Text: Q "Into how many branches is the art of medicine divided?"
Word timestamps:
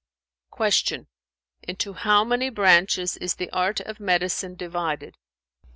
Q 0.57 1.05
"Into 1.61 1.93
how 1.93 2.23
many 2.23 2.49
branches 2.49 3.17
is 3.17 3.35
the 3.35 3.51
art 3.51 3.81
of 3.81 3.99
medicine 3.99 4.55
divided?" 4.55 5.15